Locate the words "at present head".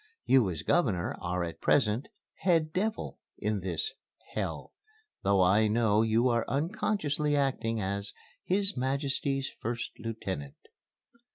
1.43-2.73